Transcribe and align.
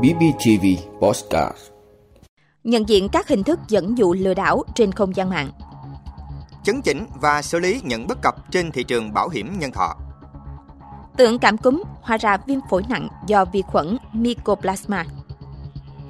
BBTV 0.00 0.66
Postcard 1.00 1.56
Nhận 2.64 2.88
diện 2.88 3.08
các 3.12 3.28
hình 3.28 3.42
thức 3.42 3.60
dẫn 3.68 3.98
dụ 3.98 4.12
lừa 4.12 4.34
đảo 4.34 4.62
trên 4.74 4.92
không 4.92 5.16
gian 5.16 5.30
mạng 5.30 5.50
chấn 6.64 6.82
chỉnh 6.82 7.06
và 7.20 7.42
xử 7.42 7.58
lý 7.58 7.80
những 7.84 8.06
bất 8.06 8.22
cập 8.22 8.34
trên 8.50 8.72
thị 8.72 8.84
trường 8.84 9.12
bảo 9.14 9.28
hiểm 9.28 9.58
nhân 9.58 9.72
thọ. 9.72 9.96
Tượng 11.16 11.38
cảm 11.38 11.58
cúm 11.58 11.82
hóa 12.02 12.16
ra 12.16 12.36
viêm 12.46 12.58
phổi 12.70 12.82
nặng 12.88 13.08
do 13.26 13.44
vi 13.44 13.62
khuẩn 13.62 13.96
Mycoplasma. 14.12 15.04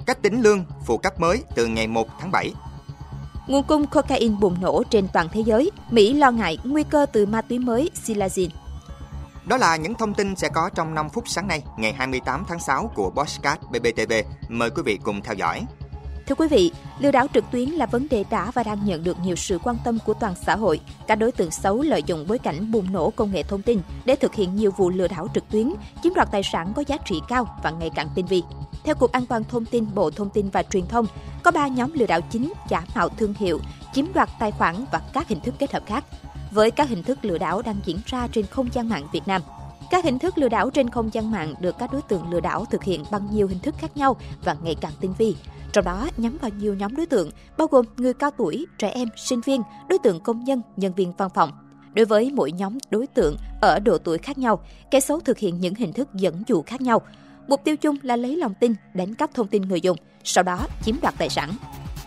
Cách 0.06 0.22
tính 0.22 0.42
lương 0.42 0.64
phụ 0.86 0.98
cấp 0.98 1.20
mới 1.20 1.42
từ 1.54 1.66
ngày 1.66 1.86
1 1.86 2.08
tháng 2.20 2.30
7. 2.30 2.52
Nguồn 3.46 3.62
cung 3.62 3.86
cocaine 3.86 4.36
bùng 4.40 4.60
nổ 4.60 4.82
trên 4.90 5.08
toàn 5.12 5.28
thế 5.32 5.40
giới, 5.40 5.70
Mỹ 5.90 6.12
lo 6.12 6.30
ngại 6.30 6.58
nguy 6.64 6.82
cơ 6.82 7.06
từ 7.12 7.26
ma 7.26 7.42
túy 7.42 7.58
mới 7.58 7.90
Silazine. 8.06 8.48
Đó 9.46 9.56
là 9.56 9.76
những 9.76 9.94
thông 9.94 10.14
tin 10.14 10.36
sẽ 10.36 10.48
có 10.48 10.70
trong 10.74 10.94
5 10.94 11.08
phút 11.08 11.24
sáng 11.26 11.48
nay, 11.48 11.62
ngày 11.76 11.92
28 11.92 12.44
tháng 12.48 12.60
6 12.60 12.90
của 12.94 13.10
Bosscat 13.10 13.60
BBTV. 13.70 14.12
Mời 14.48 14.70
quý 14.70 14.82
vị 14.82 14.98
cùng 15.04 15.22
theo 15.22 15.34
dõi. 15.34 15.66
Thưa 16.26 16.34
quý 16.34 16.48
vị, 16.48 16.72
lừa 16.98 17.10
đảo 17.10 17.26
trực 17.34 17.44
tuyến 17.50 17.68
là 17.68 17.86
vấn 17.86 18.06
đề 18.10 18.24
đã 18.30 18.50
và 18.54 18.62
đang 18.62 18.84
nhận 18.84 19.04
được 19.04 19.16
nhiều 19.22 19.36
sự 19.36 19.58
quan 19.58 19.76
tâm 19.84 19.98
của 20.06 20.14
toàn 20.14 20.34
xã 20.46 20.56
hội. 20.56 20.80
Các 21.06 21.14
đối 21.14 21.32
tượng 21.32 21.50
xấu 21.50 21.82
lợi 21.82 22.02
dụng 22.02 22.24
bối 22.28 22.38
cảnh 22.38 22.70
bùng 22.72 22.92
nổ 22.92 23.10
công 23.10 23.32
nghệ 23.32 23.42
thông 23.42 23.62
tin 23.62 23.80
để 24.04 24.16
thực 24.16 24.34
hiện 24.34 24.56
nhiều 24.56 24.70
vụ 24.76 24.90
lừa 24.90 25.08
đảo 25.08 25.28
trực 25.34 25.48
tuyến, 25.48 25.72
chiếm 26.02 26.14
đoạt 26.14 26.28
tài 26.32 26.42
sản 26.42 26.72
có 26.76 26.84
giá 26.86 26.96
trị 27.04 27.20
cao 27.28 27.58
và 27.62 27.70
ngày 27.70 27.90
càng 27.94 28.08
tinh 28.14 28.26
vi. 28.26 28.42
Theo 28.84 28.94
Cục 28.94 29.12
An 29.12 29.26
toàn 29.26 29.44
Thông 29.44 29.64
tin 29.64 29.94
Bộ 29.94 30.10
Thông 30.10 30.30
tin 30.30 30.50
và 30.50 30.62
Truyền 30.62 30.86
thông, 30.86 31.06
có 31.42 31.50
3 31.50 31.68
nhóm 31.68 31.92
lừa 31.92 32.06
đảo 32.06 32.20
chính 32.30 32.52
giả 32.68 32.82
mạo 32.94 33.08
thương 33.08 33.34
hiệu, 33.34 33.60
chiếm 33.92 34.12
đoạt 34.14 34.28
tài 34.38 34.50
khoản 34.50 34.84
và 34.92 35.00
các 35.12 35.28
hình 35.28 35.40
thức 35.40 35.54
kết 35.58 35.72
hợp 35.72 35.82
khác. 35.86 36.04
Với 36.50 36.70
các 36.70 36.88
hình 36.88 37.02
thức 37.02 37.18
lừa 37.22 37.38
đảo 37.38 37.62
đang 37.62 37.76
diễn 37.84 37.96
ra 38.06 38.28
trên 38.32 38.46
không 38.46 38.68
gian 38.72 38.88
mạng 38.88 39.06
Việt 39.12 39.22
Nam, 39.26 39.42
các 39.90 40.04
hình 40.04 40.18
thức 40.18 40.38
lừa 40.38 40.48
đảo 40.48 40.70
trên 40.70 40.90
không 40.90 41.10
gian 41.12 41.30
mạng 41.30 41.54
được 41.60 41.78
các 41.78 41.92
đối 41.92 42.02
tượng 42.02 42.30
lừa 42.30 42.40
đảo 42.40 42.64
thực 42.64 42.84
hiện 42.84 43.04
bằng 43.10 43.28
nhiều 43.32 43.46
hình 43.46 43.58
thức 43.58 43.74
khác 43.78 43.96
nhau 43.96 44.16
và 44.44 44.56
ngày 44.62 44.76
càng 44.80 44.92
tinh 45.00 45.14
vi. 45.18 45.36
Trong 45.72 45.84
đó 45.84 46.08
nhắm 46.16 46.38
vào 46.40 46.50
nhiều 46.50 46.74
nhóm 46.74 46.96
đối 46.96 47.06
tượng, 47.06 47.30
bao 47.58 47.68
gồm 47.68 47.86
người 47.96 48.14
cao 48.14 48.30
tuổi, 48.30 48.66
trẻ 48.78 48.90
em, 48.90 49.08
sinh 49.16 49.40
viên, 49.40 49.62
đối 49.88 49.98
tượng 49.98 50.20
công 50.20 50.44
nhân, 50.44 50.62
nhân 50.76 50.92
viên 50.94 51.12
văn 51.12 51.30
phòng. 51.34 51.52
Đối 51.94 52.06
với 52.06 52.32
mỗi 52.34 52.52
nhóm 52.52 52.78
đối 52.90 53.06
tượng 53.06 53.36
ở 53.60 53.78
độ 53.78 53.98
tuổi 53.98 54.18
khác 54.18 54.38
nhau, 54.38 54.60
kẻ 54.90 55.00
xấu 55.00 55.20
thực 55.20 55.38
hiện 55.38 55.60
những 55.60 55.74
hình 55.74 55.92
thức 55.92 56.08
dẫn 56.14 56.42
dụ 56.46 56.62
khác 56.62 56.80
nhau. 56.80 57.02
Mục 57.48 57.60
tiêu 57.64 57.76
chung 57.76 57.96
là 58.02 58.16
lấy 58.16 58.36
lòng 58.36 58.54
tin, 58.60 58.74
đánh 58.94 59.14
cắp 59.14 59.34
thông 59.34 59.48
tin 59.48 59.62
người 59.62 59.80
dùng, 59.80 59.96
sau 60.24 60.44
đó 60.44 60.66
chiếm 60.82 60.96
đoạt 61.02 61.14
tài 61.18 61.28
sản. 61.28 61.50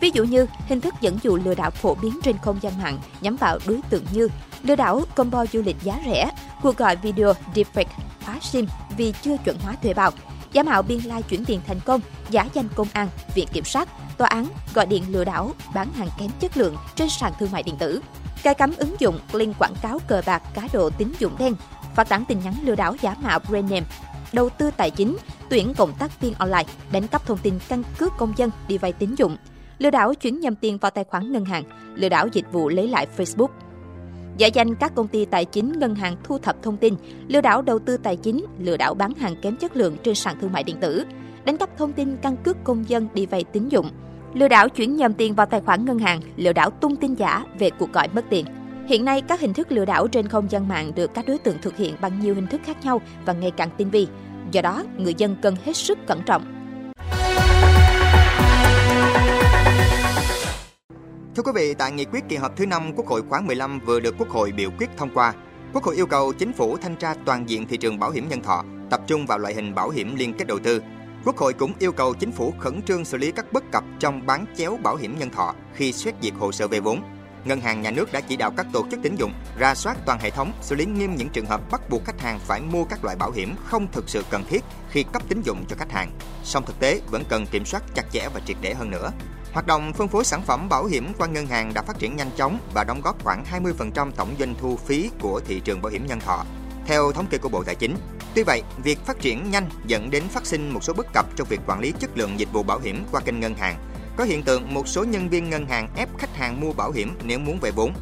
Ví 0.04 0.10
dụ 0.14 0.24
như, 0.24 0.46
hình 0.68 0.80
thức 0.80 0.94
dẫn 1.00 1.18
dụ 1.22 1.36
lừa 1.36 1.54
đảo 1.54 1.70
phổ 1.70 1.94
biến 1.94 2.18
trên 2.22 2.38
không 2.38 2.58
gian 2.62 2.82
mạng 2.82 2.98
nhắm 3.20 3.36
vào 3.36 3.58
đối 3.66 3.80
tượng 3.90 4.04
như 4.12 4.28
lừa 4.62 4.76
đảo 4.76 5.02
combo 5.14 5.44
du 5.52 5.62
lịch 5.62 5.76
giá 5.82 6.00
rẻ, 6.06 6.30
cuộc 6.62 6.76
gọi 6.76 6.96
video 6.96 7.32
deepfake, 7.54 7.84
phá 8.20 8.38
sim 8.42 8.66
vì 8.96 9.12
chưa 9.22 9.36
chuẩn 9.44 9.58
hóa 9.58 9.76
thuê 9.82 9.94
bao, 9.94 10.10
giả 10.52 10.62
mạo 10.62 10.82
biên 10.82 10.98
lai 10.98 11.22
chuyển 11.22 11.44
tiền 11.44 11.60
thành 11.66 11.80
công, 11.84 12.00
giả 12.30 12.48
danh 12.54 12.68
công 12.74 12.86
an, 12.92 13.08
viện 13.34 13.48
kiểm 13.52 13.64
sát, 13.64 13.88
tòa 14.18 14.28
án, 14.28 14.46
gọi 14.74 14.86
điện 14.86 15.04
lừa 15.08 15.24
đảo, 15.24 15.52
bán 15.74 15.92
hàng 15.92 16.08
kém 16.18 16.30
chất 16.40 16.56
lượng 16.56 16.76
trên 16.96 17.08
sàn 17.08 17.32
thương 17.38 17.52
mại 17.52 17.62
điện 17.62 17.76
tử, 17.78 18.00
cài 18.42 18.54
cắm 18.54 18.72
ứng 18.76 18.96
dụng 18.98 19.18
link 19.32 19.58
quảng 19.58 19.74
cáo 19.82 19.98
cờ 20.08 20.22
bạc 20.26 20.42
cá 20.54 20.68
độ 20.72 20.90
tín 20.90 21.12
dụng 21.18 21.32
đen, 21.38 21.54
phát 21.94 22.08
tán 22.08 22.24
tin 22.28 22.38
nhắn 22.44 22.54
lừa 22.62 22.74
đảo 22.74 22.96
giả 23.00 23.16
mạo 23.22 23.38
brand 23.38 23.70
name, 23.72 23.86
đầu 24.32 24.48
tư 24.48 24.70
tài 24.76 24.90
chính, 24.90 25.16
tuyển 25.48 25.74
cộng 25.74 25.92
tác 25.92 26.20
viên 26.20 26.34
online, 26.34 26.64
đánh 26.92 27.06
cắp 27.06 27.26
thông 27.26 27.38
tin 27.38 27.58
căn 27.68 27.82
cước 27.98 28.12
công 28.18 28.32
dân 28.36 28.50
đi 28.68 28.78
vay 28.78 28.92
tín 28.92 29.14
dụng, 29.14 29.36
lừa 29.78 29.90
đảo 29.90 30.14
chuyển 30.14 30.40
nhầm 30.40 30.54
tiền 30.54 30.78
vào 30.78 30.90
tài 30.90 31.04
khoản 31.04 31.32
ngân 31.32 31.44
hàng, 31.44 31.64
lừa 31.94 32.08
đảo 32.08 32.28
dịch 32.32 32.52
vụ 32.52 32.68
lấy 32.68 32.88
lại 32.88 33.06
Facebook. 33.16 33.48
Giả 34.36 34.46
danh 34.46 34.74
các 34.74 34.94
công 34.94 35.08
ty 35.08 35.24
tài 35.24 35.44
chính 35.44 35.78
ngân 35.78 35.94
hàng 35.94 36.16
thu 36.24 36.38
thập 36.38 36.62
thông 36.62 36.76
tin, 36.76 36.94
lừa 37.28 37.40
đảo 37.40 37.62
đầu 37.62 37.78
tư 37.78 37.96
tài 37.96 38.16
chính, 38.16 38.44
lừa 38.58 38.76
đảo 38.76 38.94
bán 38.94 39.14
hàng 39.14 39.36
kém 39.42 39.56
chất 39.56 39.76
lượng 39.76 39.96
trên 40.02 40.14
sàn 40.14 40.36
thương 40.40 40.52
mại 40.52 40.62
điện 40.62 40.76
tử, 40.80 41.04
đánh 41.44 41.56
cắp 41.56 41.78
thông 41.78 41.92
tin 41.92 42.16
căn 42.16 42.36
cước 42.36 42.64
công 42.64 42.88
dân 42.88 43.08
đi 43.14 43.26
vay 43.26 43.44
tín 43.44 43.68
dụng, 43.68 43.90
lừa 44.34 44.48
đảo 44.48 44.68
chuyển 44.68 44.96
nhầm 44.96 45.14
tiền 45.14 45.34
vào 45.34 45.46
tài 45.46 45.60
khoản 45.60 45.84
ngân 45.84 45.98
hàng, 45.98 46.20
lừa 46.36 46.52
đảo 46.52 46.70
tung 46.70 46.96
tin 46.96 47.14
giả 47.14 47.44
về 47.58 47.70
cuộc 47.70 47.92
gọi 47.92 48.08
mất 48.08 48.24
tiền. 48.30 48.46
Hiện 48.88 49.04
nay, 49.04 49.20
các 49.20 49.40
hình 49.40 49.54
thức 49.54 49.72
lừa 49.72 49.84
đảo 49.84 50.08
trên 50.08 50.28
không 50.28 50.50
gian 50.50 50.68
mạng 50.68 50.92
được 50.94 51.14
các 51.14 51.26
đối 51.28 51.38
tượng 51.38 51.56
thực 51.62 51.76
hiện 51.76 51.94
bằng 52.00 52.20
nhiều 52.20 52.34
hình 52.34 52.46
thức 52.46 52.60
khác 52.64 52.84
nhau 52.84 53.00
và 53.26 53.32
ngày 53.32 53.50
càng 53.50 53.68
tinh 53.76 53.90
vi. 53.90 54.06
Do 54.50 54.62
đó, 54.62 54.82
người 54.98 55.14
dân 55.14 55.36
cần 55.42 55.56
hết 55.64 55.76
sức 55.76 55.98
cẩn 56.06 56.22
trọng 56.22 56.53
Thưa 61.36 61.42
quý 61.42 61.52
vị, 61.54 61.74
tại 61.74 61.92
nghị 61.92 62.04
quyết 62.04 62.24
kỳ 62.28 62.36
họp 62.36 62.56
thứ 62.56 62.66
5 62.66 62.92
Quốc 62.96 63.06
hội 63.06 63.22
khóa 63.28 63.40
15 63.40 63.80
vừa 63.80 64.00
được 64.00 64.14
Quốc 64.18 64.28
hội 64.28 64.52
biểu 64.52 64.70
quyết 64.78 64.90
thông 64.96 65.14
qua, 65.14 65.34
Quốc 65.72 65.84
hội 65.84 65.96
yêu 65.96 66.06
cầu 66.06 66.32
chính 66.32 66.52
phủ 66.52 66.76
thanh 66.76 66.96
tra 66.96 67.14
toàn 67.24 67.48
diện 67.48 67.66
thị 67.66 67.76
trường 67.76 67.98
bảo 67.98 68.10
hiểm 68.10 68.28
nhân 68.28 68.42
thọ, 68.42 68.64
tập 68.90 69.00
trung 69.06 69.26
vào 69.26 69.38
loại 69.38 69.54
hình 69.54 69.74
bảo 69.74 69.90
hiểm 69.90 70.16
liên 70.16 70.34
kết 70.38 70.46
đầu 70.46 70.58
tư. 70.58 70.82
Quốc 71.24 71.36
hội 71.36 71.52
cũng 71.52 71.72
yêu 71.78 71.92
cầu 71.92 72.14
chính 72.14 72.32
phủ 72.32 72.54
khẩn 72.58 72.82
trương 72.82 73.04
xử 73.04 73.18
lý 73.18 73.32
các 73.32 73.52
bất 73.52 73.64
cập 73.72 73.84
trong 73.98 74.26
bán 74.26 74.46
chéo 74.56 74.78
bảo 74.82 74.96
hiểm 74.96 75.18
nhân 75.18 75.30
thọ 75.30 75.54
khi 75.74 75.92
xét 75.92 76.14
duyệt 76.22 76.34
hồ 76.38 76.52
sơ 76.52 76.68
vay 76.68 76.80
vốn. 76.80 77.02
Ngân 77.44 77.60
hàng 77.60 77.82
nhà 77.82 77.90
nước 77.90 78.12
đã 78.12 78.20
chỉ 78.20 78.36
đạo 78.36 78.50
các 78.56 78.66
tổ 78.72 78.86
chức 78.90 79.00
tín 79.02 79.14
dụng 79.16 79.32
ra 79.58 79.74
soát 79.74 79.96
toàn 80.06 80.18
hệ 80.20 80.30
thống, 80.30 80.52
xử 80.62 80.74
lý 80.74 80.84
nghiêm 80.84 81.14
những 81.14 81.28
trường 81.28 81.46
hợp 81.46 81.60
bắt 81.70 81.90
buộc 81.90 82.04
khách 82.04 82.20
hàng 82.20 82.38
phải 82.38 82.60
mua 82.60 82.84
các 82.84 83.04
loại 83.04 83.16
bảo 83.16 83.30
hiểm 83.30 83.54
không 83.64 83.86
thực 83.92 84.08
sự 84.08 84.24
cần 84.30 84.44
thiết 84.48 84.64
khi 84.90 85.04
cấp 85.12 85.22
tín 85.28 85.42
dụng 85.42 85.64
cho 85.68 85.76
khách 85.78 85.92
hàng. 85.92 86.10
Song 86.44 86.64
thực 86.66 86.80
tế 86.80 87.00
vẫn 87.10 87.22
cần 87.28 87.46
kiểm 87.46 87.64
soát 87.64 87.82
chặt 87.94 88.04
chẽ 88.12 88.28
và 88.34 88.40
triệt 88.46 88.56
để 88.60 88.74
hơn 88.74 88.90
nữa. 88.90 89.10
Hoạt 89.54 89.66
động 89.66 89.92
phân 89.92 90.08
phối 90.08 90.24
sản 90.24 90.42
phẩm 90.42 90.68
bảo 90.68 90.84
hiểm 90.84 91.12
qua 91.18 91.26
ngân 91.26 91.46
hàng 91.46 91.74
đã 91.74 91.82
phát 91.82 91.98
triển 91.98 92.16
nhanh 92.16 92.30
chóng 92.36 92.58
và 92.74 92.84
đóng 92.84 93.00
góp 93.00 93.24
khoảng 93.24 93.44
20% 93.94 94.10
tổng 94.10 94.34
doanh 94.38 94.54
thu 94.60 94.76
phí 94.76 95.10
của 95.20 95.40
thị 95.46 95.60
trường 95.60 95.82
bảo 95.82 95.92
hiểm 95.92 96.06
nhân 96.06 96.20
thọ. 96.20 96.44
Theo 96.86 97.12
thống 97.12 97.26
kê 97.26 97.38
của 97.38 97.48
Bộ 97.48 97.64
Tài 97.64 97.74
chính, 97.74 97.96
tuy 98.34 98.42
vậy, 98.42 98.62
việc 98.84 98.98
phát 99.06 99.18
triển 99.20 99.50
nhanh 99.50 99.68
dẫn 99.86 100.10
đến 100.10 100.22
phát 100.28 100.46
sinh 100.46 100.70
một 100.70 100.84
số 100.84 100.92
bất 100.92 101.06
cập 101.12 101.26
trong 101.36 101.48
việc 101.48 101.60
quản 101.66 101.80
lý 101.80 101.92
chất 101.98 102.10
lượng 102.14 102.38
dịch 102.38 102.52
vụ 102.52 102.62
bảo 102.62 102.78
hiểm 102.78 103.04
qua 103.12 103.20
kênh 103.20 103.40
ngân 103.40 103.54
hàng. 103.54 103.76
Có 104.16 104.24
hiện 104.24 104.42
tượng 104.42 104.74
một 104.74 104.88
số 104.88 105.04
nhân 105.04 105.28
viên 105.28 105.50
ngân 105.50 105.66
hàng 105.66 105.88
ép 105.96 106.08
khách 106.18 106.36
hàng 106.36 106.60
mua 106.60 106.72
bảo 106.72 106.92
hiểm 106.92 107.18
nếu 107.24 107.38
muốn 107.38 107.58
về 107.60 107.70
vốn 107.70 107.92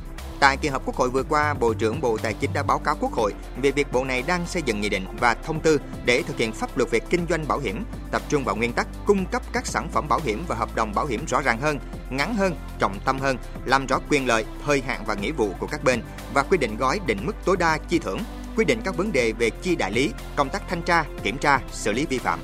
Tại 0.43 0.57
kỳ 0.57 0.69
họp 0.69 0.83
Quốc 0.87 0.97
hội 0.97 1.11
vừa 1.11 1.23
qua, 1.23 1.55
Bộ 1.55 1.75
trưởng 1.75 2.01
Bộ 2.01 2.19
Tài 2.23 2.35
chính 2.35 2.53
đã 2.53 2.63
báo 2.63 2.79
cáo 2.79 2.97
Quốc 3.01 3.13
hội 3.13 3.35
về 3.63 3.71
việc 3.71 3.93
Bộ 3.93 4.05
này 4.05 4.23
đang 4.27 4.47
xây 4.47 4.63
dựng 4.63 4.81
nghị 4.81 4.89
định 4.89 5.07
và 5.21 5.35
thông 5.35 5.61
tư 5.61 5.81
để 6.05 6.23
thực 6.23 6.37
hiện 6.37 6.53
pháp 6.53 6.79
luật 6.79 6.91
về 6.91 6.99
kinh 7.11 7.27
doanh 7.31 7.49
bảo 7.49 7.59
hiểm, 7.59 7.85
tập 8.11 8.23
trung 8.29 8.45
vào 8.45 8.57
nguyên 8.57 8.73
tắc 8.73 8.87
cung 9.07 9.27
cấp 9.27 9.43
các 9.53 9.67
sản 9.67 9.89
phẩm 9.93 10.09
bảo 10.09 10.21
hiểm 10.25 10.45
và 10.49 10.57
hợp 10.57 10.75
đồng 10.75 10.95
bảo 10.95 11.07
hiểm 11.07 11.25
rõ 11.27 11.41
ràng 11.41 11.61
hơn, 11.61 11.79
ngắn 12.11 12.35
hơn, 12.35 12.57
trọng 12.79 13.01
tâm 13.05 13.19
hơn, 13.19 13.37
làm 13.65 13.87
rõ 13.87 13.99
quyền 14.11 14.27
lợi, 14.27 14.45
thời 14.67 14.81
hạn 14.81 15.05
và 15.07 15.15
nghĩa 15.15 15.33
vụ 15.33 15.51
của 15.59 15.67
các 15.67 15.85
bên 15.85 16.03
và 16.35 16.43
quy 16.43 16.59
định 16.59 16.77
gói 16.77 17.01
định 17.07 17.19
mức 17.27 17.37
tối 17.45 17.57
đa 17.57 17.79
chi 17.89 17.99
thưởng, 17.99 18.19
quy 18.57 18.65
định 18.65 18.81
các 18.85 18.97
vấn 18.97 19.13
đề 19.13 19.33
về 19.33 19.51
chi 19.51 19.77
đại 19.77 19.93
lý, 19.93 20.13
công 20.37 20.49
tác 20.49 20.63
thanh 20.69 20.83
tra, 20.83 21.05
kiểm 21.23 21.39
tra, 21.39 21.61
xử 21.73 21.93
lý 21.93 22.07
vi 22.07 22.19
phạm. 22.19 22.39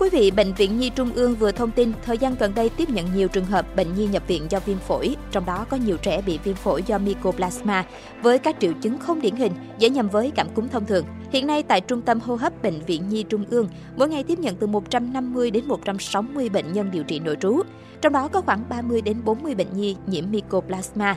Quý 0.00 0.08
vị, 0.10 0.30
Bệnh 0.30 0.52
viện 0.54 0.78
Nhi 0.78 0.90
Trung 0.90 1.10
ương 1.14 1.34
vừa 1.34 1.52
thông 1.52 1.70
tin 1.70 1.92
thời 2.04 2.18
gian 2.18 2.34
gần 2.38 2.52
đây 2.54 2.68
tiếp 2.68 2.90
nhận 2.90 3.06
nhiều 3.14 3.28
trường 3.28 3.44
hợp 3.44 3.76
bệnh 3.76 3.94
nhi 3.94 4.06
nhập 4.06 4.22
viện 4.26 4.46
do 4.50 4.60
viêm 4.60 4.78
phổi, 4.78 5.16
trong 5.30 5.46
đó 5.46 5.66
có 5.70 5.76
nhiều 5.76 5.96
trẻ 5.96 6.22
bị 6.26 6.38
viêm 6.44 6.54
phổi 6.54 6.82
do 6.82 6.98
Mycoplasma 6.98 7.84
với 8.22 8.38
các 8.38 8.56
triệu 8.60 8.72
chứng 8.72 8.98
không 8.98 9.20
điển 9.20 9.36
hình, 9.36 9.52
dễ 9.78 9.90
nhầm 9.90 10.08
với 10.08 10.32
cảm 10.34 10.48
cúm 10.54 10.68
thông 10.68 10.86
thường. 10.86 11.04
Hiện 11.32 11.46
nay 11.46 11.62
tại 11.62 11.80
Trung 11.80 12.02
tâm 12.02 12.20
hô 12.20 12.34
hấp 12.34 12.62
Bệnh 12.62 12.80
viện 12.86 13.08
Nhi 13.08 13.22
Trung 13.22 13.44
ương, 13.50 13.68
mỗi 13.96 14.08
ngày 14.08 14.24
tiếp 14.24 14.38
nhận 14.38 14.56
từ 14.56 14.66
150 14.66 15.50
đến 15.50 15.64
160 15.66 16.48
bệnh 16.48 16.72
nhân 16.72 16.90
điều 16.92 17.02
trị 17.02 17.18
nội 17.18 17.36
trú, 17.40 17.60
trong 18.00 18.12
đó 18.12 18.28
có 18.28 18.40
khoảng 18.40 18.64
30 18.68 19.00
đến 19.00 19.16
40 19.24 19.54
bệnh 19.54 19.72
nhi 19.74 19.96
nhiễm 20.06 20.24
Mycoplasma, 20.30 21.16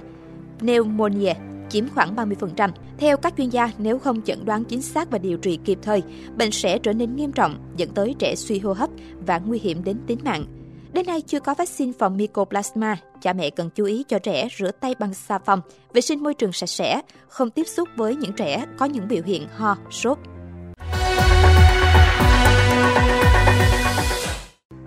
pneumonia 0.59 1.33
chiếm 1.73 1.89
khoảng 1.89 2.16
30%. 2.16 2.69
Theo 2.97 3.17
các 3.17 3.34
chuyên 3.38 3.50
gia, 3.50 3.72
nếu 3.78 4.00
không 4.00 4.22
chẩn 4.22 4.45
đoán 4.45 4.63
chính 4.63 4.81
xác 4.81 5.11
và 5.11 5.17
điều 5.17 5.38
trị 5.38 5.59
kịp 5.66 5.79
thời, 5.81 6.03
bệnh 6.38 6.51
sẽ 6.51 6.78
trở 6.78 6.94
nên 6.94 7.16
nghiêm 7.16 7.31
trọng, 7.31 7.73
dẫn 7.78 7.89
tới 7.89 8.16
trẻ 8.19 8.35
suy 8.35 8.59
hô 8.59 8.73
hấp 8.73 8.89
và 9.25 9.39
nguy 9.39 9.59
hiểm 9.59 9.84
đến 9.84 9.97
tính 10.07 10.19
mạng. 10.23 10.45
Đến 10.94 11.06
nay 11.06 11.22
chưa 11.22 11.39
có 11.39 11.53
vaccine 11.57 11.91
phòng 12.00 12.17
Mycoplasma, 12.17 12.97
cha 13.22 13.34
mẹ 13.34 13.50
cần 13.50 13.69
chú 13.75 13.85
ý 13.85 14.03
cho 14.07 14.19
trẻ 14.19 14.47
rửa 14.57 14.72
tay 14.72 14.95
bằng 15.00 15.13
xà 15.13 15.39
phòng, 15.39 15.61
vệ 15.94 16.01
sinh 16.01 16.23
môi 16.23 16.34
trường 16.34 16.51
sạch 16.51 16.69
sẽ, 16.69 17.01
không 17.28 17.50
tiếp 17.50 17.63
xúc 17.63 17.90
với 17.95 18.16
những 18.16 18.34
trẻ 18.34 18.66
có 18.78 18.85
những 18.85 19.08
biểu 19.08 19.23
hiện 19.25 19.47
ho, 19.55 19.78
sốt, 19.91 20.17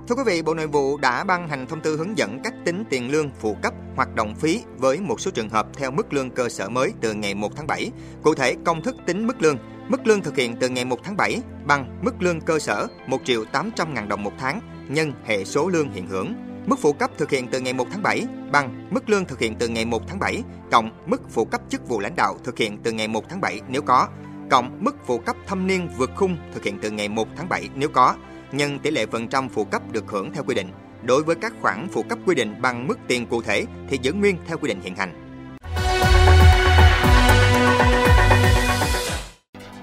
Thưa 0.09 0.15
quý 0.15 0.23
vị, 0.27 0.43
Bộ 0.43 0.55
Nội 0.55 0.67
vụ 0.67 0.97
đã 0.97 1.25
ban 1.25 1.49
hành 1.49 1.67
thông 1.67 1.81
tư 1.81 1.97
hướng 1.97 2.19
dẫn 2.19 2.41
cách 2.45 2.55
tính 2.65 2.85
tiền 2.91 3.11
lương 3.11 3.31
phụ 3.41 3.57
cấp 3.63 3.75
hoạt 3.97 4.15
động 4.15 4.35
phí 4.35 4.63
với 4.77 5.01
một 5.01 5.21
số 5.21 5.31
trường 5.31 5.49
hợp 5.49 5.67
theo 5.75 5.91
mức 5.91 6.13
lương 6.13 6.31
cơ 6.31 6.49
sở 6.49 6.69
mới 6.69 6.93
từ 7.01 7.15
ngày 7.15 7.35
1 7.35 7.57
tháng 7.57 7.67
7. 7.67 7.91
Cụ 8.23 8.35
thể, 8.35 8.55
công 8.65 8.83
thức 8.83 8.97
tính 9.07 9.27
mức 9.27 9.43
lương. 9.43 9.59
Mức 9.89 10.07
lương 10.07 10.23
thực 10.23 10.37
hiện 10.37 10.57
từ 10.61 10.69
ngày 10.69 10.85
1 10.85 11.01
tháng 11.05 11.17
7 11.17 11.41
bằng 11.67 11.99
mức 12.03 12.23
lương 12.23 12.41
cơ 12.41 12.59
sở 12.59 12.87
1 13.07 13.21
triệu 13.25 13.45
800 13.45 13.95
ngàn 13.95 14.09
đồng 14.09 14.23
một 14.23 14.33
tháng 14.39 14.61
nhân 14.89 15.13
hệ 15.25 15.45
số 15.45 15.69
lương 15.69 15.93
hiện 15.93 16.07
hưởng. 16.07 16.35
Mức 16.67 16.79
phụ 16.79 16.93
cấp 16.93 17.11
thực 17.19 17.31
hiện 17.31 17.49
từ 17.49 17.61
ngày 17.61 17.73
1 17.73 17.87
tháng 17.91 18.03
7 18.03 18.23
bằng 18.53 18.89
mức 18.91 19.11
lương 19.11 19.25
thực 19.25 19.39
hiện 19.39 19.55
từ 19.59 19.69
ngày 19.69 19.85
1 19.85 20.03
tháng 20.09 20.19
7 20.19 20.43
cộng 20.71 20.91
mức 21.07 21.23
phụ 21.31 21.45
cấp 21.45 21.61
chức 21.69 21.89
vụ 21.89 22.01
lãnh 22.01 22.17
đạo 22.17 22.37
thực 22.45 22.59
hiện 22.59 22.79
từ 22.83 22.93
ngày 22.93 23.09
1 23.09 23.25
tháng 23.29 23.41
7 23.41 23.61
nếu 23.69 23.83
có, 23.83 24.09
cộng 24.51 24.85
mức 24.85 24.97
phụ 25.07 25.19
cấp 25.19 25.37
thâm 25.47 25.67
niên 25.67 25.89
vượt 25.97 26.11
khung 26.17 26.37
thực 26.55 26.65
hiện 26.65 26.79
từ 26.83 26.91
ngày 26.91 27.09
1 27.09 27.29
tháng 27.37 27.49
7 27.49 27.69
nếu 27.75 27.89
có 27.89 28.15
nhân 28.53 28.79
tỷ 28.79 28.91
lệ 28.91 29.07
phần 29.07 29.29
trăm 29.29 29.49
phụ 29.49 29.65
cấp 29.65 29.83
được 29.93 30.05
hưởng 30.09 30.33
theo 30.33 30.45
quy 30.47 30.55
định. 30.55 30.69
Đối 31.03 31.23
với 31.23 31.37
các 31.37 31.53
khoản 31.61 31.89
phụ 31.93 32.03
cấp 32.03 32.19
quy 32.27 32.35
định 32.35 32.55
bằng 32.63 32.87
mức 32.87 32.99
tiền 33.09 33.27
cụ 33.27 33.43
thể 33.43 33.65
thì 33.89 33.99
giữ 34.03 34.13
nguyên 34.13 34.37
theo 34.47 34.59
quy 34.59 34.69
định 34.69 34.81
hiện 34.81 34.97
hành. 34.97 35.27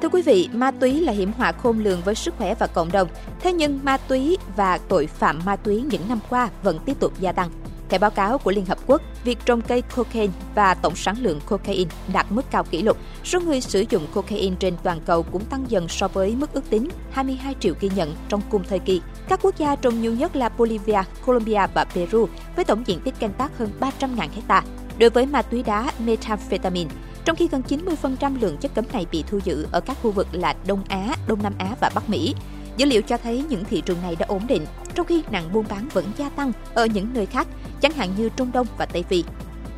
thưa 0.03 0.09
quý 0.09 0.21
vị, 0.21 0.49
ma 0.53 0.71
túy 0.71 1.01
là 1.01 1.13
hiểm 1.13 1.31
họa 1.37 1.51
khôn 1.51 1.79
lường 1.79 2.01
với 2.01 2.15
sức 2.15 2.33
khỏe 2.37 2.55
và 2.59 2.67
cộng 2.67 2.91
đồng. 2.91 3.07
Thế 3.39 3.53
nhưng 3.53 3.79
ma 3.83 3.97
túy 3.97 4.37
và 4.55 4.77
tội 4.77 5.07
phạm 5.07 5.39
ma 5.45 5.55
túy 5.55 5.81
những 5.81 6.09
năm 6.09 6.19
qua 6.29 6.49
vẫn 6.63 6.79
tiếp 6.85 6.99
tục 6.99 7.13
gia 7.19 7.31
tăng. 7.31 7.49
Theo 7.93 7.99
báo 7.99 8.11
cáo 8.11 8.37
của 8.37 8.51
Liên 8.51 8.65
Hợp 8.65 8.77
Quốc, 8.87 9.01
việc 9.23 9.37
trồng 9.45 9.61
cây 9.61 9.83
cocaine 9.95 10.33
và 10.55 10.73
tổng 10.73 10.95
sản 10.95 11.15
lượng 11.19 11.39
cocaine 11.49 11.91
đạt 12.13 12.25
mức 12.29 12.45
cao 12.51 12.63
kỷ 12.63 12.81
lục. 12.81 12.97
Số 13.23 13.39
người 13.39 13.61
sử 13.61 13.85
dụng 13.89 14.07
cocaine 14.13 14.55
trên 14.59 14.73
toàn 14.83 15.01
cầu 15.05 15.23
cũng 15.23 15.45
tăng 15.45 15.65
dần 15.67 15.87
so 15.87 16.07
với 16.07 16.35
mức 16.35 16.53
ước 16.53 16.69
tính 16.69 16.87
22 17.11 17.55
triệu 17.59 17.73
ghi 17.79 17.89
nhận 17.95 18.15
trong 18.29 18.41
cùng 18.49 18.63
thời 18.69 18.79
kỳ. 18.79 19.01
Các 19.29 19.39
quốc 19.41 19.57
gia 19.57 19.75
trồng 19.75 20.01
nhiều 20.01 20.13
nhất 20.13 20.35
là 20.35 20.49
Bolivia, 20.49 21.01
Colombia 21.25 21.67
và 21.73 21.85
Peru 21.85 22.27
với 22.55 22.65
tổng 22.65 22.87
diện 22.87 22.99
tích 22.99 23.19
canh 23.19 23.33
tác 23.33 23.57
hơn 23.57 23.69
300.000 23.79 24.29
hecta. 24.35 24.63
Đối 24.97 25.09
với 25.09 25.25
ma 25.25 25.41
túy 25.41 25.63
đá 25.63 25.91
methamphetamine, 25.99 26.89
trong 27.25 27.35
khi 27.35 27.47
gần 27.47 27.61
90% 27.67 28.39
lượng 28.41 28.57
chất 28.57 28.73
cấm 28.75 28.85
này 28.93 29.05
bị 29.11 29.23
thu 29.27 29.39
giữ 29.43 29.67
ở 29.71 29.81
các 29.81 29.97
khu 30.01 30.11
vực 30.11 30.27
là 30.31 30.55
Đông 30.67 30.83
Á, 30.87 31.15
Đông 31.27 31.43
Nam 31.43 31.53
Á 31.57 31.75
và 31.81 31.89
Bắc 31.95 32.09
Mỹ. 32.09 32.35
Dữ 32.77 32.85
liệu 32.85 33.01
cho 33.01 33.17
thấy 33.17 33.43
những 33.49 33.63
thị 33.63 33.81
trường 33.81 34.01
này 34.01 34.15
đã 34.15 34.25
ổn 34.29 34.47
định, 34.47 34.65
trong 34.95 35.05
khi 35.05 35.23
nạn 35.31 35.49
buôn 35.53 35.65
bán 35.69 35.87
vẫn 35.93 36.05
gia 36.17 36.29
tăng 36.29 36.51
ở 36.73 36.85
những 36.85 37.07
nơi 37.13 37.25
khác, 37.25 37.47
chẳng 37.81 37.91
hạn 37.91 38.09
như 38.17 38.29
Trung 38.29 38.51
Đông 38.53 38.67
và 38.77 38.85
Tây 38.85 39.03
Phi. 39.03 39.23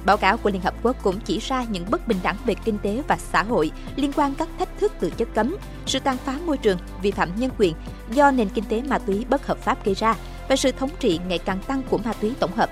Báo 0.05 0.17
cáo 0.17 0.37
của 0.37 0.49
Liên 0.49 0.61
Hợp 0.61 0.73
Quốc 0.83 0.95
cũng 1.03 1.19
chỉ 1.25 1.39
ra 1.39 1.63
những 1.69 1.85
bất 1.89 2.07
bình 2.07 2.17
đẳng 2.23 2.37
về 2.45 2.55
kinh 2.65 2.77
tế 2.77 3.01
và 3.07 3.17
xã 3.17 3.43
hội 3.43 3.71
liên 3.95 4.11
quan 4.15 4.35
các 4.35 4.49
thách 4.59 4.79
thức 4.79 4.91
từ 4.99 5.09
chất 5.09 5.27
cấm, 5.35 5.55
sự 5.85 5.99
tàn 5.99 6.17
phá 6.17 6.37
môi 6.45 6.57
trường, 6.57 6.77
vi 7.01 7.11
phạm 7.11 7.29
nhân 7.35 7.51
quyền 7.57 7.73
do 8.11 8.31
nền 8.31 8.49
kinh 8.49 8.63
tế 8.63 8.81
ma 8.81 8.97
túy 8.97 9.25
bất 9.29 9.47
hợp 9.47 9.57
pháp 9.57 9.85
gây 9.85 9.95
ra 9.95 10.15
và 10.49 10.55
sự 10.55 10.71
thống 10.71 10.89
trị 10.99 11.19
ngày 11.27 11.37
càng 11.37 11.59
tăng 11.67 11.81
của 11.89 11.97
ma 11.97 12.13
túy 12.13 12.33
tổng 12.39 12.51
hợp. 12.55 12.69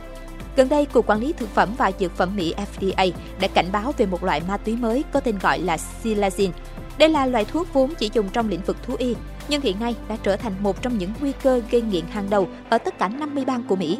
Gần 0.56 0.70
đây, 0.70 0.86
Cục 0.86 1.10
Quản 1.10 1.20
lý 1.20 1.34
Thực 1.34 1.50
phẩm 1.50 1.70
và 1.78 1.92
Dược 2.00 2.18
phẩm 2.18 2.36
Mỹ 2.36 2.54
FDA 2.74 3.12
đã 3.40 3.48
cảnh 3.48 3.70
báo 3.72 3.94
về 3.98 4.06
một 4.06 4.24
loại 4.24 4.42
ma 4.48 4.58
túy 4.58 4.76
mới 4.76 5.04
có 5.14 5.20
tên 5.20 5.40
gọi 5.40 5.60
là 5.60 5.78
Silazine. 6.04 6.52
Đây 6.98 7.10
là 7.10 7.26
loại 7.26 7.46
thuốc 7.46 7.74
vốn 7.74 7.94
chỉ 7.96 8.10
dùng 8.14 8.30
trong 8.30 8.50
lĩnh 8.50 8.62
vực 8.62 8.78
thú 8.84 8.96
y, 8.98 9.16
nhưng 9.50 9.62
hiện 9.62 9.80
nay 9.80 9.96
đã 10.10 10.18
trở 10.24 10.36
thành 10.36 10.54
một 10.62 10.82
trong 10.82 10.98
những 10.98 11.10
nguy 11.22 11.32
cơ 11.44 11.62
gây 11.72 11.82
nghiện 11.82 12.06
hàng 12.06 12.30
đầu 12.30 12.48
ở 12.70 12.78
tất 12.78 13.00
cả 13.00 13.08
50 13.08 13.46
bang 13.46 13.64
của 13.68 13.76
Mỹ. 13.76 13.98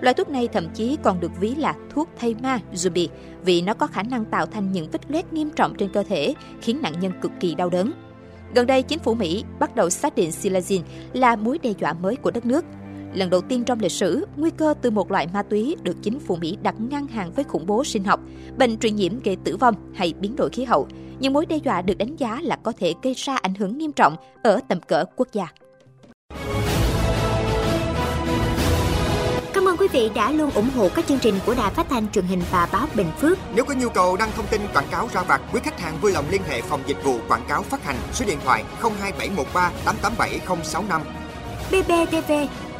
Loại 0.00 0.14
thuốc 0.14 0.28
này 0.28 0.48
thậm 0.48 0.68
chí 0.74 0.96
còn 1.02 1.20
được 1.20 1.30
ví 1.40 1.54
là 1.54 1.74
thuốc 1.90 2.08
thay 2.18 2.34
ma 2.42 2.58
zombie 2.72 3.08
vì 3.44 3.62
nó 3.62 3.74
có 3.74 3.86
khả 3.86 4.02
năng 4.02 4.24
tạo 4.24 4.46
thành 4.46 4.72
những 4.72 4.90
vết 4.90 5.10
loét 5.10 5.32
nghiêm 5.32 5.50
trọng 5.50 5.74
trên 5.74 5.92
cơ 5.92 6.02
thể, 6.02 6.34
khiến 6.60 6.78
nạn 6.82 7.00
nhân 7.00 7.12
cực 7.20 7.32
kỳ 7.40 7.54
đau 7.54 7.70
đớn. 7.70 7.92
Gần 8.54 8.66
đây, 8.66 8.82
chính 8.82 8.98
phủ 8.98 9.14
Mỹ 9.14 9.44
bắt 9.58 9.76
đầu 9.76 9.90
xác 9.90 10.14
định 10.14 10.30
silazin 10.30 10.80
là 11.12 11.36
mối 11.36 11.58
đe 11.58 11.72
dọa 11.80 11.92
mới 11.92 12.16
của 12.16 12.30
đất 12.30 12.46
nước. 12.46 12.64
Lần 13.14 13.30
đầu 13.30 13.40
tiên 13.40 13.64
trong 13.64 13.80
lịch 13.80 13.92
sử, 13.92 14.26
nguy 14.36 14.50
cơ 14.50 14.74
từ 14.82 14.90
một 14.90 15.10
loại 15.10 15.26
ma 15.32 15.42
túy 15.42 15.76
được 15.82 15.96
chính 16.02 16.20
phủ 16.20 16.36
Mỹ 16.36 16.56
đặt 16.62 16.74
ngang 16.80 17.06
hàng 17.06 17.32
với 17.32 17.44
khủng 17.44 17.66
bố 17.66 17.84
sinh 17.84 18.04
học, 18.04 18.20
bệnh 18.58 18.78
truyền 18.78 18.96
nhiễm 18.96 19.20
gây 19.24 19.36
tử 19.44 19.56
vong 19.56 19.74
hay 19.94 20.14
biến 20.20 20.36
đổi 20.36 20.50
khí 20.50 20.64
hậu. 20.64 20.88
Những 21.20 21.32
mối 21.32 21.46
đe 21.46 21.56
dọa 21.56 21.82
được 21.82 21.98
đánh 21.98 22.16
giá 22.16 22.40
là 22.42 22.56
có 22.62 22.72
thể 22.78 22.94
gây 23.02 23.14
ra 23.14 23.36
ảnh 23.36 23.54
hưởng 23.54 23.78
nghiêm 23.78 23.92
trọng 23.92 24.16
ở 24.42 24.60
tầm 24.68 24.80
cỡ 24.80 25.04
quốc 25.16 25.28
gia. 25.32 25.46
Cảm 29.52 29.68
ơn 29.68 29.76
quý 29.76 29.88
vị 29.92 30.10
đã 30.14 30.30
luôn 30.30 30.50
ủng 30.50 30.70
hộ 30.76 30.88
các 30.94 31.06
chương 31.06 31.18
trình 31.18 31.34
của 31.46 31.54
Đài 31.54 31.70
Phát 31.70 31.86
thanh 31.88 32.08
truyền 32.08 32.24
hình 32.24 32.42
và 32.50 32.68
báo 32.72 32.86
Bình 32.94 33.10
Phước. 33.18 33.38
Nếu 33.54 33.64
có 33.64 33.74
nhu 33.74 33.88
cầu 33.88 34.16
đăng 34.16 34.30
thông 34.36 34.46
tin 34.46 34.60
quảng 34.74 34.86
cáo 34.90 35.08
ra 35.12 35.22
vặt, 35.22 35.40
quý 35.52 35.60
khách 35.64 35.80
hàng 35.80 35.98
vui 36.00 36.12
lòng 36.12 36.24
liên 36.30 36.42
hệ 36.48 36.62
phòng 36.62 36.80
dịch 36.86 37.04
vụ 37.04 37.18
quảng 37.28 37.44
cáo 37.48 37.62
phát 37.62 37.84
hành 37.84 37.96
số 38.12 38.24
điện 38.28 38.38
thoại 38.44 38.64
02713 38.80 39.72
887065. 39.84 41.02
BBTV, 41.70 42.32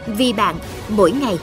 vì 0.06 0.32
bạn, 0.32 0.56
mỗi 0.88 1.12
ngày. 1.12 1.38